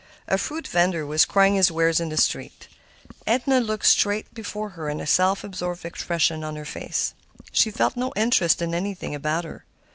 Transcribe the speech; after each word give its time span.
A 0.27 0.39
fruit 0.39 0.67
vender 0.67 1.05
was 1.05 1.25
crying 1.25 1.53
his 1.53 1.71
wares 1.71 1.99
in 1.99 2.09
the 2.09 2.17
street. 2.17 2.67
Edna 3.27 3.59
looked 3.61 3.85
straight 3.85 4.33
before 4.33 4.69
her 4.69 4.87
with 4.87 4.99
a 4.99 5.05
self 5.05 5.43
absorbed 5.43 5.85
expression 5.85 6.41
upon 6.43 6.55
her 6.55 6.65
face. 6.65 7.13
She 7.51 7.69
felt 7.69 7.95
no 7.95 8.11
interest 8.15 8.63
in 8.63 8.73
anything 8.73 9.13
about 9.13 9.43
her. 9.43 9.63